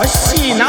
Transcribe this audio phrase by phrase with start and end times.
[0.00, 0.64] コッシーの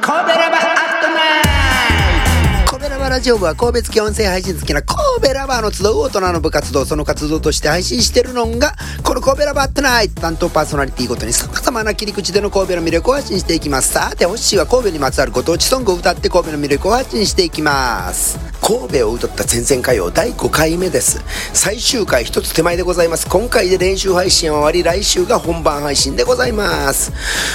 [0.00, 2.70] 神戸ラバーアットナイト。
[2.70, 4.80] 神戸ラバーラジオ部は神戸付き音声配信好きな
[5.22, 8.74] 神戸ラバーの集う大人の部活動その活動として配信してるのが
[9.04, 13.92] この神戸ラバーアットナイト担当パーソナリティごとに様々な切り口での神戸の魅力を発信していきます。
[13.92, 18.36] さてホッシーは神戸にまつわるご当地ソングを歌って神戸の魅力を発信していきます。
[18.60, 21.20] 神戸を歌った前々歌謡第5回目です
[21.52, 27.12] 最終回一つ手前でございます今回で練習配信は終わり来週が本番配信でございます。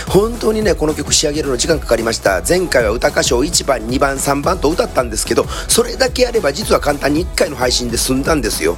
[0.10, 2.42] 本当にねこの曲仕上げるの時間かかりました。
[2.48, 8.78] 前回は歌歌唱1番2番3番と歌ったんですけどそれだけやれば実は簡単に1回の配信で済んだんですよ。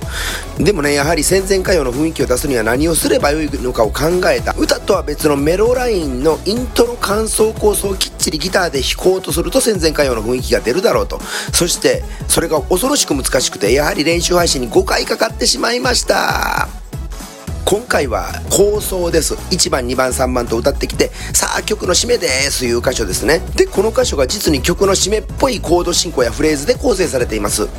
[0.57, 4.55] でもねやはり戦前歌謡の雰囲気を出すには何をすればよいのかを考えた。
[4.57, 11.19] 歌とは別のメロラインのイントロ感想構想をきっちりギターで弾こうとすると戦前歌謡の雰囲気が出るだろうと。
[11.53, 16.88] そしてそれが恐ろしく難しくてやはり練習配信に5回かかってしまいました。
[17.69, 19.35] 今回は構想です。
[19.35, 22.61] 1番2番3番と歌ってきてさあ曲の締めです。
[22.61, 23.43] という箇所ですね。
[23.55, 27.69] でこの箇所が実に曲の締めっぽいコード進行やフレーズで構成されています。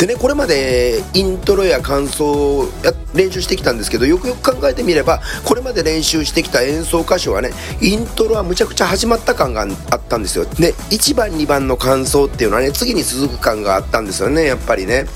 [0.00, 10.44] でねこれまでイントロや感想をや練習してきたんですけどよくよく考えてみればこれまで練習してきた演奏箇所はねイントロはむちゃくちゃ始まった感があったんですよ。
[10.44, 15.06] で1番2番の感想っていうのはね次に続く感があったんですよねやっぱりね。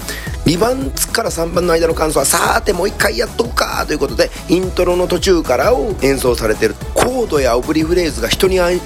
[0.47, 6.75] 2番から3番の間の感想はさーてもう一回やっとくかということでイントロの途中からを演奏されてる。
[6.95, 8.81] コードやオブリフレーズが人に与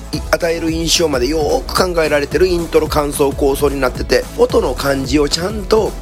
[0.55, 5.93] える印象までよく考えられてるイントロ感想構想になってて音の感じをちゃんと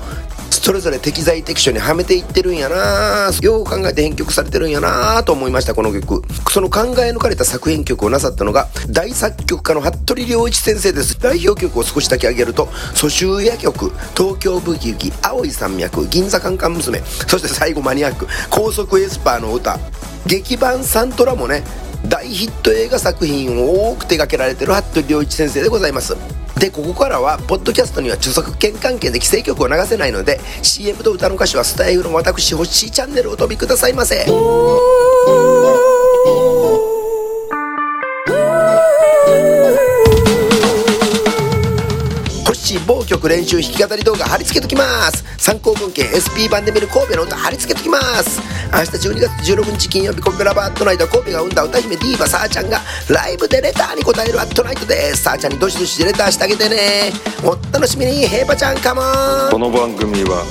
[0.63, 3.33] それぞれ適材適所にはめていってるんやな。
[3.43, 6.23] よう考えて編曲されてるんやなと思いましたこの曲。
[6.53, 11.19] その考え抜かれた作編曲をなさったのが大作曲家の服部良一先生です。
[11.19, 19.81] 代表曲を少しだけ挙げると蘇州夜曲東京ブギウギ青い山脈銀座カンカン娘そして最後マニアック高速エスパーの歌。
[20.27, 21.65] 劇版サントラもね
[22.07, 26.41] 大ヒット映画作品を多く手掛けられてる服部良一先生でございます。
[26.59, 34.27] でここからはポッドキャストには著作権関係で規制曲を流せないので CM と歌の歌詞はスタイルの私星チャンネルをお飛びくださいませ。
[42.81, 45.25] 某曲練習弾き語り動画貼り付けときます。
[45.38, 48.41] 参考文献 SP 版で見る神戸の歌貼り付けときます。
[48.72, 55.22] 明日12月16日金曜日コンペラバートナイト神戸が生んだ歌姫ディーバさーちゃんがライブでレターに答えるアットナイトです。
[55.22, 57.12] さーちゃんにどしどしレターしてあげてね。
[57.43, 60.44] お楽しみにヘイパちゃんカモンこの番組は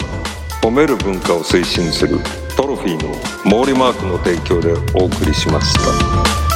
[0.61, 2.19] 褒める文化を推進する
[2.55, 6.50] トロフィーの毛利マークの提供でお送りしました。